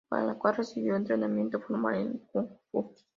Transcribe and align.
Para 0.09 0.25
la 0.25 0.33
cual 0.33 0.55
recibió 0.55 0.95
entrenamiento 0.95 1.59
formal 1.59 1.95
en 1.95 2.17
kung 2.31 2.49
fu. 2.71 2.95